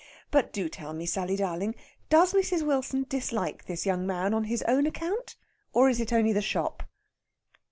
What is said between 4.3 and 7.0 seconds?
on his own account, or is it only the shop?"